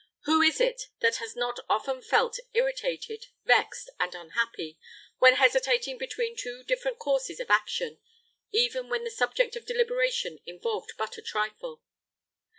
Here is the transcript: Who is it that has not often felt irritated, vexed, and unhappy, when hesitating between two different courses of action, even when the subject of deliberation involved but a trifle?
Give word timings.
Who 0.23 0.41
is 0.41 0.59
it 0.59 0.85
that 1.01 1.17
has 1.17 1.35
not 1.35 1.59
often 1.69 2.01
felt 2.01 2.39
irritated, 2.55 3.27
vexed, 3.45 3.87
and 3.99 4.15
unhappy, 4.15 4.79
when 5.19 5.35
hesitating 5.35 5.99
between 5.99 6.35
two 6.35 6.63
different 6.63 6.97
courses 6.97 7.39
of 7.39 7.51
action, 7.51 7.99
even 8.51 8.89
when 8.89 9.03
the 9.03 9.11
subject 9.11 9.55
of 9.55 9.67
deliberation 9.67 10.39
involved 10.47 10.93
but 10.97 11.19
a 11.19 11.21
trifle? 11.21 11.83